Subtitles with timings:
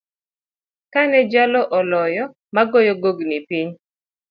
[0.93, 3.69] Kane jalo oloyo, magoyo chonggi piny.